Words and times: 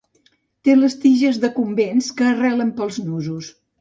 Té 0.67 0.73
les 0.77 0.95
tiges 1.03 1.39
decumbents, 1.43 2.07
que 2.21 2.29
arrelen 2.31 2.73
pels 2.81 2.99
nusos. 3.11 3.53